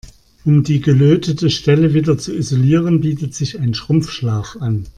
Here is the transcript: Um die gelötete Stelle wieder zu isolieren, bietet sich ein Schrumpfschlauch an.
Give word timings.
Um 0.45 0.63
die 0.63 0.81
gelötete 0.81 1.51
Stelle 1.51 1.93
wieder 1.93 2.17
zu 2.17 2.33
isolieren, 2.35 3.01
bietet 3.01 3.35
sich 3.35 3.59
ein 3.59 3.75
Schrumpfschlauch 3.75 4.59
an. 4.59 4.87